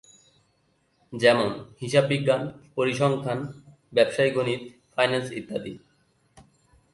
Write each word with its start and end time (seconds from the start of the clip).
যেমনঃ 1.13 1.55
হিসাববিজ্ঞান, 1.81 2.41
পরিসংখ্যান, 2.75 3.39
ব্যাবসায় 3.93 4.31
গণিত, 4.35 4.61
ফাইন্যান্স 4.93 5.27
ইত্যাদি। 5.39 5.73